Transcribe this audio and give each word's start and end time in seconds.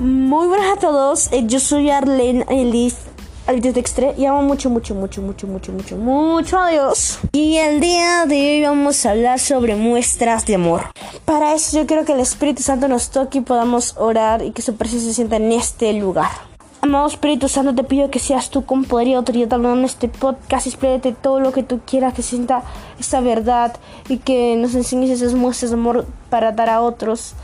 Muy 0.00 0.48
buenas 0.48 0.78
a 0.78 0.80
todos, 0.80 1.30
eh, 1.30 1.42
yo 1.44 1.60
soy 1.60 1.90
Arlene 1.90 2.46
Elise 2.48 2.96
Alice 3.46 3.72
Dextre 3.74 4.14
y 4.16 4.24
amo 4.24 4.40
mucho, 4.40 4.70
mucho, 4.70 4.94
mucho, 4.94 5.20
mucho, 5.20 5.46
mucho, 5.46 5.72
mucho, 5.72 5.96
mucho 5.98 6.58
a 6.58 6.70
Dios. 6.70 7.18
Y 7.32 7.56
el 7.56 7.80
día 7.80 8.24
de 8.24 8.34
hoy 8.34 8.62
vamos 8.62 9.04
a 9.04 9.10
hablar 9.10 9.38
sobre 9.38 9.76
muestras 9.76 10.46
de 10.46 10.54
amor. 10.54 10.86
Para 11.26 11.52
eso 11.52 11.76
yo 11.76 11.86
quiero 11.86 12.06
que 12.06 12.14
el 12.14 12.20
Espíritu 12.20 12.62
Santo 12.62 12.88
nos 12.88 13.10
toque 13.10 13.38
y 13.38 13.40
podamos 13.42 13.94
orar 13.98 14.42
y 14.42 14.52
que 14.52 14.62
su 14.62 14.74
presencia 14.74 15.10
se 15.10 15.16
sienta 15.16 15.36
en 15.36 15.52
este 15.52 15.92
lugar. 15.92 16.30
Amado 16.80 17.06
Espíritu 17.06 17.50
Santo, 17.50 17.74
te 17.74 17.84
pido 17.84 18.10
que 18.10 18.20
seas 18.20 18.48
tú 18.48 18.64
con 18.64 18.84
poder 18.86 19.08
y 19.08 19.12
autoridad 19.12 19.52
hablando 19.52 19.80
en 19.80 19.84
este 19.84 20.08
podcast. 20.08 20.66
Explícate 20.66 21.12
todo 21.12 21.40
lo 21.40 21.52
que 21.52 21.62
tú 21.62 21.80
quieras, 21.84 22.14
que 22.14 22.22
sienta 22.22 22.62
esta 22.98 23.20
verdad 23.20 23.76
y 24.08 24.16
que 24.16 24.56
nos 24.56 24.74
enseñes 24.74 25.10
esas 25.10 25.34
muestras 25.34 25.72
de 25.72 25.76
amor 25.76 26.06
para 26.30 26.52
dar 26.52 26.70
a 26.70 26.80
otros 26.80 27.34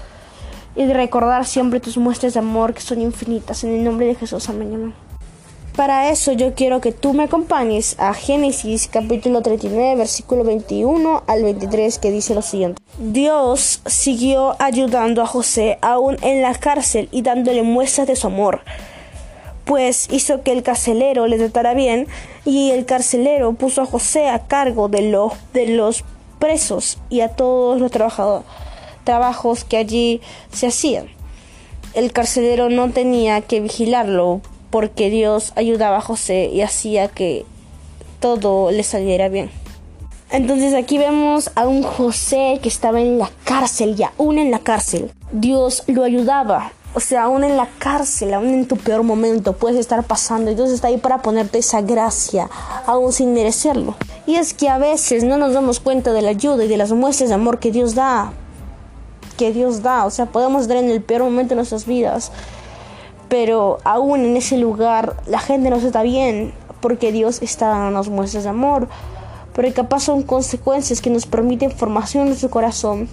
y 0.77 0.85
de 0.85 0.95
recordar 0.95 1.47
siempre 1.47 1.81
tus 1.81 1.97
muestras 1.97 2.35
de 2.35 2.41
amor 2.41 2.75
que 2.75 2.83
son 2.83 3.01
infinitas. 3.01 3.65
En 3.65 3.75
el 3.75 3.85
nombre 3.85 4.07
de 4.07 4.15
Jesús, 4.15 4.49
amén. 4.49 4.95
Para 5.75 6.11
eso 6.11 6.33
yo 6.33 6.55
quiero 6.55 6.81
que 6.81 6.93
tú 6.93 7.13
me 7.13 7.25
acompañes 7.25 7.97
a 7.99 8.15
Génesis 8.15 8.89
capítulo 8.91 9.43
39 9.43 9.97
versículo 9.97 10.43
21 10.43 11.25
al 11.27 11.43
23 11.43 11.99
que 11.99 12.11
dice 12.11 12.35
lo 12.35 12.41
siguiente. 12.41 12.81
Dios 12.99 13.83
siguió 13.85 14.57
ayudando 14.59 15.21
a 15.21 15.27
José 15.27 15.79
aún 15.83 16.17
en 16.23 16.41
la 16.41 16.55
cárcel 16.55 17.11
y 17.13 17.21
dándole 17.21 17.63
muestras 17.63 18.07
de 18.07 18.17
su 18.17 18.27
amor. 18.27 18.61
Pues 19.67 20.09
hizo 20.11 20.43
que 20.43 20.53
el 20.53 20.63
carcelero 20.63 21.27
le 21.27 21.37
tratara 21.37 21.75
bien 21.75 22.07
y 22.47 22.71
el 22.71 22.87
carcelero 22.87 23.53
puso 23.53 23.83
a 23.83 23.87
José 23.87 24.31
a 24.31 24.47
cargo 24.47 24.89
de 24.89 25.03
los, 25.03 25.33
de 25.53 25.67
los 25.67 26.05
presos 26.39 26.97
y 27.11 27.21
a 27.21 27.29
todos 27.29 27.81
los 27.81 27.91
trabajadores 27.91 28.47
trabajos 29.07 29.65
que 29.65 29.79
allí 29.79 30.21
se 30.53 30.67
hacían. 30.67 31.07
El 31.95 32.13
carcelero 32.13 32.69
no 32.69 32.91
tenía 32.91 33.41
que 33.41 33.61
vigilarlo 33.61 34.43
porque 34.69 35.09
Dios 35.09 35.55
ayudaba 35.57 35.97
a 35.97 36.03
José 36.03 36.51
y 36.53 36.61
hacía 36.61 37.09
que 37.09 37.47
todo 38.21 38.71
le 38.71 38.83
saliera 38.83 39.31
bien. 39.31 39.51
Entonces 40.31 40.75
aquí 40.75 40.99
vemos 40.99 41.51
a 41.55 41.67
un 41.67 41.83
José 41.83 42.59
que 42.63 42.69
estaba 42.69 43.01
en 43.01 43.19
la 43.19 43.31
cárcel 43.45 43.95
y 43.99 44.03
aún 44.03 44.37
en 44.39 44.51
la 44.51 44.59
cárcel. 44.59 45.11
Dios 45.33 45.85
lo 45.87 46.05
ayudaba. 46.05 46.73
O 46.95 47.01
sea, 47.01 47.25
aún 47.25 47.45
en 47.45 47.57
la 47.57 47.69
cárcel, 47.79 48.35
aún 48.35 48.49
en 48.49 48.67
tu 48.67 48.77
peor 48.77 49.03
momento 49.03 49.53
puedes 49.53 49.79
estar 49.79 50.03
pasando 50.03 50.51
y 50.51 50.55
Dios 50.55 50.71
está 50.71 50.89
ahí 50.89 50.97
para 50.97 51.23
ponerte 51.23 51.59
esa 51.59 51.83
gracia, 51.83 52.49
aún 52.87 53.13
sin 53.13 53.35
merecerlo. 53.35 53.95
Y 54.27 54.37
es 54.37 54.55
que 54.55 54.69
a 54.69 54.79
veces 54.79 55.23
no 55.23 55.37
nos 55.37 55.53
damos 55.53 55.79
cuenta 55.79 56.13
de 56.13 56.23
la 56.23 56.31
ayuda 56.31 56.65
y 56.65 56.69
de 56.69 56.77
las 56.77 56.93
muestras 56.93 57.29
de 57.29 57.35
amor 57.35 57.59
que 57.59 57.71
Dios 57.71 57.95
da 57.95 58.33
que 59.37 59.53
Dios 59.53 59.83
da. 59.83 60.05
O 60.05 60.11
sea, 60.11 60.27
podemos 60.27 60.63
estar 60.63 60.77
en 60.77 60.91
el 60.91 61.03
peor 61.03 61.23
momento 61.23 61.51
de 61.51 61.57
nuestras 61.57 61.87
vidas, 61.87 62.33
pero 63.29 63.79
aún 63.85 64.25
en 64.25 64.37
ese 64.37 64.57
lugar 64.59 65.17
la 65.27 65.39
gente 65.39 65.71
nos 65.71 65.85
está 65.85 66.03
bien 66.03 66.53
porque 66.81 67.13
Dios 67.13 67.43
está 67.43 67.69
dándonos 67.69 68.09
muestras 68.09 68.45
de 68.45 68.51
amor. 68.51 68.89
Pero 69.55 69.73
capaz 69.73 70.01
son 70.01 70.23
consecuencias 70.23 71.01
que 71.01 71.11
nos 71.11 71.27
permiten 71.27 71.71
formación 71.71 72.29
en 72.29 72.37
su 72.37 72.51
corazón. 72.51 73.09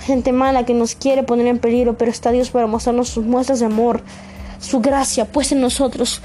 Gente 0.00 0.32
mala 0.32 0.64
que 0.64 0.74
nos 0.74 0.94
quiere 0.94 1.22
poner 1.22 1.46
en 1.46 1.58
peligro, 1.58 1.96
pero 1.96 2.10
está 2.10 2.32
Dios 2.32 2.50
para 2.50 2.66
mostrarnos 2.66 3.08
sus 3.08 3.24
muestras 3.24 3.60
de 3.60 3.66
amor, 3.66 4.02
su 4.58 4.80
gracia 4.80 5.26
puesta 5.26 5.54
en 5.54 5.60
nosotros, 5.60 6.20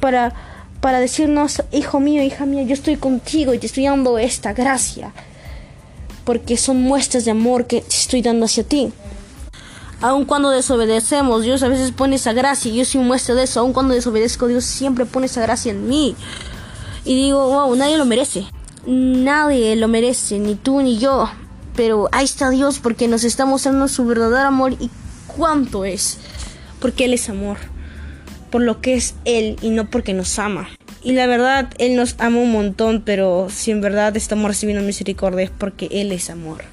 para, 0.00 0.32
para 0.80 1.00
decirnos, 1.00 1.62
hijo 1.72 2.00
mío, 2.00 2.22
hija 2.22 2.46
mía, 2.46 2.62
yo 2.62 2.74
estoy 2.74 2.96
contigo 2.96 3.52
y 3.52 3.58
te 3.58 3.66
estoy 3.66 3.84
dando 3.84 4.18
esta 4.18 4.52
gracia 4.52 5.12
porque 6.24 6.56
son 6.56 6.82
muestras 6.82 7.24
de 7.24 7.30
amor 7.30 7.66
que 7.66 7.84
estoy 7.88 8.22
dando 8.22 8.46
hacia 8.46 8.64
ti. 8.64 8.92
Aun 10.00 10.24
cuando 10.24 10.50
desobedecemos, 10.50 11.42
Dios 11.44 11.62
a 11.62 11.68
veces 11.68 11.92
pone 11.92 12.16
esa 12.16 12.32
gracia 12.32 12.70
y 12.70 12.76
yo 12.76 12.84
soy 12.84 13.00
muestra 13.00 13.34
de 13.34 13.44
eso. 13.44 13.60
Aun 13.60 13.72
cuando 13.72 13.94
desobedezco, 13.94 14.48
Dios 14.48 14.64
siempre 14.64 15.06
pone 15.06 15.26
esa 15.26 15.40
gracia 15.40 15.70
en 15.70 15.88
mí. 15.88 16.14
Y 17.04 17.14
digo, 17.14 17.48
wow, 17.48 17.74
nadie 17.76 17.96
lo 17.96 18.04
merece. 18.04 18.46
Nadie 18.86 19.76
lo 19.76 19.88
merece, 19.88 20.38
ni 20.38 20.56
tú 20.56 20.82
ni 20.82 20.98
yo. 20.98 21.30
Pero 21.74 22.08
ahí 22.12 22.24
está 22.24 22.50
Dios 22.50 22.80
porque 22.80 23.08
nos 23.08 23.24
está 23.24 23.46
mostrando 23.46 23.88
su 23.88 24.04
verdadero 24.04 24.48
amor 24.48 24.72
y 24.78 24.90
cuánto 25.26 25.84
es. 25.84 26.18
Porque 26.80 27.06
Él 27.06 27.14
es 27.14 27.28
amor. 27.28 27.56
Por 28.50 28.62
lo 28.62 28.80
que 28.80 28.94
es 28.94 29.14
Él 29.24 29.56
y 29.62 29.70
no 29.70 29.90
porque 29.90 30.12
nos 30.12 30.38
ama. 30.38 30.68
Y 31.04 31.12
la 31.12 31.26
verdad, 31.26 31.68
Él 31.76 31.96
nos 31.96 32.16
ama 32.18 32.38
un 32.38 32.50
montón, 32.50 33.02
pero 33.04 33.48
si 33.50 33.70
en 33.70 33.82
verdad 33.82 34.16
estamos 34.16 34.46
recibiendo 34.46 34.82
misericordia 34.82 35.44
es 35.44 35.50
porque 35.50 35.86
Él 35.90 36.10
es 36.12 36.30
amor. 36.30 36.64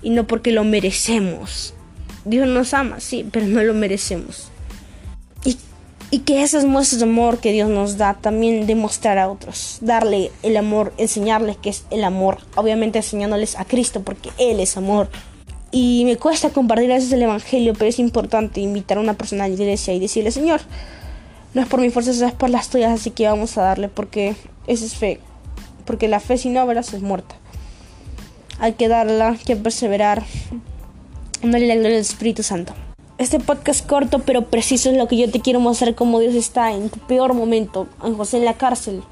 Y 0.00 0.10
no 0.10 0.26
porque 0.26 0.50
lo 0.50 0.64
merecemos. 0.64 1.74
Dios 2.24 2.48
nos 2.48 2.72
ama, 2.72 3.00
sí, 3.00 3.28
pero 3.30 3.46
no 3.46 3.62
lo 3.62 3.74
merecemos. 3.74 4.48
Y, 5.44 5.58
y 6.10 6.20
que 6.20 6.42
esas 6.42 6.64
muestras 6.64 7.00
de 7.00 7.04
amor 7.04 7.38
que 7.38 7.52
Dios 7.52 7.68
nos 7.68 7.98
da 7.98 8.14
también 8.14 8.66
demostrar 8.66 9.18
a 9.18 9.28
otros. 9.28 9.76
Darle 9.82 10.30
el 10.42 10.56
amor, 10.56 10.94
enseñarles 10.96 11.58
que 11.58 11.68
es 11.68 11.84
el 11.90 12.04
amor. 12.04 12.38
Obviamente 12.54 12.98
enseñándoles 12.98 13.58
a 13.58 13.66
Cristo 13.66 14.00
porque 14.00 14.30
Él 14.38 14.58
es 14.58 14.78
amor. 14.78 15.10
Y 15.70 16.04
me 16.06 16.16
cuesta 16.16 16.48
compartir 16.48 16.90
a 16.92 16.94
veces 16.94 17.12
el 17.12 17.22
Evangelio, 17.22 17.74
pero 17.74 17.90
es 17.90 17.98
importante 17.98 18.60
invitar 18.62 18.96
a 18.96 19.00
una 19.02 19.14
persona 19.14 19.44
a 19.44 19.48
la 19.48 19.54
iglesia 19.54 19.92
y 19.92 20.00
decirle, 20.00 20.30
Señor, 20.30 20.62
no 21.54 21.60
es 21.60 21.68
por 21.68 21.80
mi 21.80 21.90
fuerza, 21.90 22.10
es 22.10 22.32
por 22.32 22.50
las 22.50 22.70
tuyas, 22.70 22.92
así 22.92 23.10
que 23.10 23.26
vamos 23.26 23.58
a 23.58 23.62
darle 23.62 23.88
porque 23.88 24.34
esa 24.66 24.84
es 24.84 24.94
fe. 24.94 25.20
Porque 25.84 26.08
la 26.08 26.20
fe 26.20 26.38
sin 26.38 26.56
obras 26.56 26.94
es 26.94 27.02
muerta. 27.02 27.34
Hay 28.58 28.74
que 28.74 28.88
darla, 28.88 29.30
hay 29.30 29.38
que 29.38 29.56
perseverar. 29.56 30.22
Dale 31.42 31.66
la 31.66 31.74
gloria 31.74 31.98
Espíritu 31.98 32.42
Santo. 32.42 32.72
Este 33.18 33.38
podcast 33.38 33.86
corto 33.86 34.20
pero 34.20 34.46
preciso 34.46 34.90
es 34.90 34.96
lo 34.96 35.06
que 35.08 35.16
yo 35.16 35.30
te 35.30 35.40
quiero 35.40 35.60
mostrar 35.60 35.94
cómo 35.94 36.20
Dios 36.20 36.34
está 36.34 36.72
en 36.72 36.88
tu 36.88 36.98
peor 37.00 37.34
momento, 37.34 37.86
en 38.02 38.16
José 38.16 38.38
en 38.38 38.44
la 38.44 38.54
cárcel, 38.54 39.02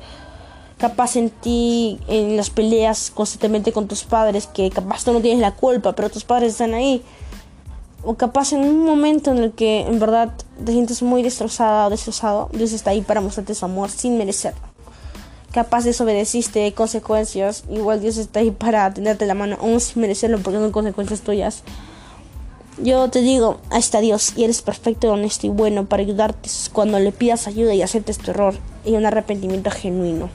capaz 0.78 1.16
en 1.16 1.30
ti, 1.30 1.98
en 2.08 2.36
las 2.36 2.50
peleas 2.50 3.10
constantemente 3.10 3.72
con 3.72 3.86
tus 3.86 4.04
padres, 4.04 4.46
que 4.46 4.70
capaz 4.70 5.04
tú 5.04 5.12
no 5.12 5.20
tienes 5.20 5.40
la 5.40 5.54
culpa, 5.54 5.94
pero 5.94 6.10
tus 6.10 6.24
padres 6.24 6.52
están 6.52 6.74
ahí 6.74 7.02
o 8.02 8.14
capaz 8.14 8.52
en 8.52 8.60
un 8.60 8.84
momento 8.84 9.30
en 9.30 9.38
el 9.38 9.52
que 9.52 9.80
en 9.80 9.98
verdad 9.98 10.32
te 10.64 10.72
sientes 10.72 11.02
muy 11.02 11.22
destrozada 11.22 11.86
o 11.86 11.90
destrozado, 11.90 12.48
Dios 12.52 12.72
está 12.72 12.90
ahí 12.90 13.02
para 13.02 13.20
mostrarte 13.20 13.54
su 13.54 13.64
amor 13.64 13.90
sin 13.90 14.18
merecerlo. 14.18 14.60
Capaz 15.52 15.84
desobedeciste, 15.84 16.72
consecuencias, 16.74 17.64
igual 17.68 18.00
Dios 18.00 18.16
está 18.18 18.40
ahí 18.40 18.50
para 18.52 18.92
tenerte 18.94 19.26
la 19.26 19.34
mano 19.34 19.56
aún 19.60 19.80
sin 19.80 20.02
merecerlo 20.02 20.38
porque 20.38 20.58
son 20.58 20.70
consecuencias 20.70 21.22
tuyas. 21.22 21.62
Yo 22.82 23.10
te 23.10 23.20
digo, 23.20 23.58
ahí 23.70 23.80
está 23.80 24.00
Dios 24.00 24.32
y 24.36 24.44
eres 24.44 24.62
perfecto, 24.62 25.10
honesto 25.10 25.46
y 25.46 25.50
bueno 25.50 25.86
para 25.86 26.02
ayudarte 26.02 26.48
cuando 26.72 26.98
le 26.98 27.12
pidas 27.12 27.46
ayuda 27.46 27.74
y 27.74 27.82
aceptes 27.82 28.18
tu 28.18 28.30
error 28.30 28.54
y 28.84 28.92
un 28.92 29.04
arrepentimiento 29.04 29.70
genuino. 29.70 30.30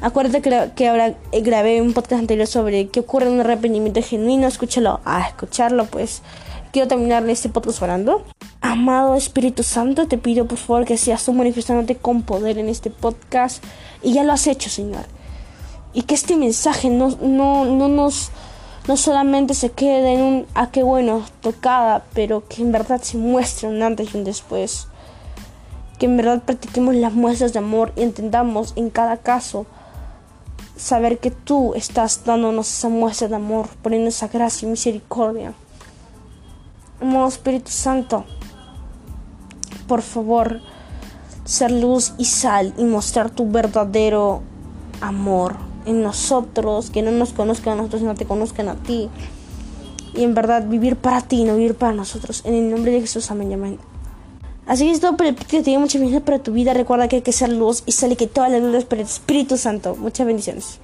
Acuérdate 0.00 0.42
que, 0.42 0.70
que 0.76 0.88
ahora 0.88 1.16
grabé 1.32 1.82
un 1.82 1.92
podcast 1.92 2.20
anterior 2.20 2.46
sobre 2.46 2.88
qué 2.88 3.00
ocurre 3.00 3.26
en 3.26 3.32
un 3.32 3.40
arrepentimiento 3.40 4.00
genuino. 4.00 4.46
Escúchalo. 4.46 5.00
A 5.04 5.26
escucharlo, 5.26 5.86
pues. 5.86 6.22
Quiero 6.72 6.86
terminar 6.86 7.28
este 7.28 7.48
podcast 7.48 7.82
orando. 7.82 8.22
Amado 8.60 9.14
Espíritu 9.14 9.62
Santo, 9.62 10.08
te 10.08 10.18
pido 10.18 10.46
por 10.46 10.58
favor 10.58 10.84
que 10.84 10.96
seas 10.96 11.24
tú 11.24 11.32
manifestándote 11.32 11.96
con 11.96 12.22
poder 12.22 12.58
en 12.58 12.68
este 12.68 12.90
podcast. 12.90 13.62
Y 14.02 14.12
ya 14.12 14.24
lo 14.24 14.32
has 14.32 14.46
hecho, 14.46 14.68
Señor. 14.68 15.04
Y 15.92 16.02
que 16.02 16.14
este 16.14 16.36
mensaje 16.36 16.90
no, 16.90 17.10
no, 17.20 17.64
no 17.64 17.88
nos 17.88 18.30
no 18.88 18.96
solamente 18.96 19.52
se 19.52 19.70
quede 19.70 20.14
en 20.14 20.22
un 20.22 20.46
ah 20.54 20.70
qué 20.72 20.82
bueno 20.82 21.22
tocada, 21.42 22.04
pero 22.14 22.48
que 22.48 22.62
en 22.62 22.72
verdad 22.72 23.02
se 23.02 23.18
muestre 23.18 23.68
un 23.68 23.82
antes 23.82 24.12
y 24.12 24.16
un 24.16 24.24
después. 24.24 24.88
Que 25.98 26.06
en 26.06 26.16
verdad 26.16 26.42
practiquemos 26.42 26.94
las 26.94 27.12
muestras 27.12 27.52
de 27.52 27.58
amor 27.58 27.92
y 27.96 28.02
entendamos 28.02 28.72
en 28.76 28.88
cada 28.88 29.18
caso 29.18 29.66
saber 30.76 31.18
que 31.18 31.30
tú 31.30 31.74
estás 31.74 32.24
dándonos 32.24 32.68
esa 32.68 32.88
muestra 32.88 33.28
de 33.28 33.36
amor, 33.36 33.68
poniendo 33.82 34.08
esa 34.08 34.28
gracia 34.28 34.66
y 34.66 34.70
misericordia. 34.70 35.52
Amado 37.00 37.28
Espíritu 37.28 37.70
Santo, 37.70 38.24
por 39.88 40.02
favor, 40.02 40.60
ser 41.44 41.72
luz 41.72 42.12
y 42.18 42.26
sal 42.26 42.74
y 42.78 42.84
mostrar 42.84 43.30
tu 43.30 43.50
verdadero 43.50 44.42
amor 45.00 45.56
en 45.86 46.02
nosotros, 46.02 46.90
que 46.90 47.02
no 47.02 47.10
nos 47.10 47.32
conozcan 47.32 47.72
a 47.72 47.76
nosotros, 47.76 48.02
sino 48.02 48.14
te 48.14 48.26
conozcan 48.26 48.68
a 48.68 48.76
ti. 48.76 49.08
Y 50.14 50.22
en 50.22 50.34
verdad 50.34 50.66
vivir 50.68 50.96
para 50.96 51.22
ti, 51.22 51.44
no 51.44 51.56
vivir 51.56 51.74
para 51.74 51.92
nosotros. 51.92 52.42
En 52.44 52.54
el 52.54 52.70
nombre 52.70 52.92
de 52.92 53.00
Jesús, 53.00 53.30
amén, 53.30 53.52
amén. 53.52 53.78
Así 54.66 54.84
que 54.84 54.92
es 54.92 55.00
todo 55.00 55.16
por 55.16 55.26
el 55.26 55.34
Te 55.34 55.62
digo 55.62 55.80
muchas 55.80 55.94
bendiciones 55.94 56.26
para 56.26 56.38
tu 56.38 56.52
vida. 56.52 56.74
Recuerda 56.74 57.08
que 57.08 57.16
hay 57.16 57.22
que 57.22 57.32
ser 57.32 57.48
luz 57.48 57.82
y 57.86 57.92
sale 57.92 58.16
que 58.16 58.26
toda 58.26 58.50
la 58.50 58.58
luz 58.58 58.84
para 58.84 59.00
el 59.00 59.08
Espíritu 59.08 59.56
Santo. 59.56 59.96
Muchas 59.96 60.26
bendiciones. 60.26 60.78